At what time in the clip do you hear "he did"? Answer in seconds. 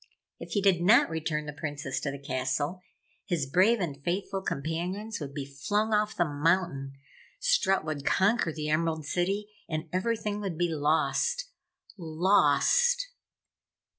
0.53-0.81